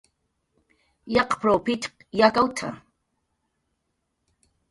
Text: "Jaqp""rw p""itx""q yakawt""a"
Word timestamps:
"Jaqp""rw 1.15 1.53
p""itx""q 1.65 1.93
yakawt""a" 2.19 2.69